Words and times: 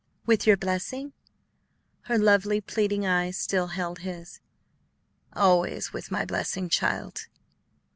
"With 0.25 0.47
your 0.47 0.57
blessing?" 0.57 1.13
Her 2.05 2.17
lovely, 2.17 2.59
pleading 2.59 3.05
eyes 3.05 3.37
still 3.37 3.67
held 3.67 3.99
his. 3.99 4.39
"Always 5.33 5.93
with 5.93 6.09
my 6.09 6.25
blessing, 6.25 6.69
child. 6.69 7.27